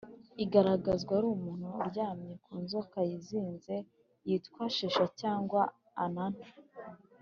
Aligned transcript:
igaragazwa 0.43 1.11
ari 1.17 1.27
umuntu 1.35 1.67
uryamye 1.81 2.33
ku 2.43 2.51
nzoka 2.63 2.97
yizinze 3.09 3.75
yitwa 4.27 4.63
shesha 4.75 5.05
cyangwa 5.19 5.61
ananta 6.05 6.49